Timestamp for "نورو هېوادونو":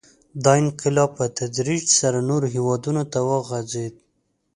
2.29-3.03